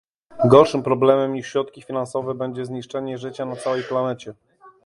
Gorszym 0.45 0.83
problemem 0.83 1.33
niż 1.33 1.47
środki 1.47 1.81
finansowe, 1.81 2.33
będzie 2.33 2.65
zniszczenie 2.65 3.17
życia 3.17 3.45
na 3.45 3.55
całej 3.55 3.83
planecie 3.83 4.33